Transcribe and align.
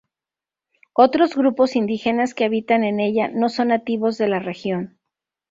Otros 0.95 1.35
grupos 1.35 1.75
indígenas 1.75 2.33
que 2.33 2.43
habitan 2.45 2.83
en 2.83 2.99
ella 2.99 3.27
no 3.27 3.49
son 3.49 3.67
nativos 3.67 4.17
de 4.17 4.29
la 4.29 4.39
región. 4.39 4.97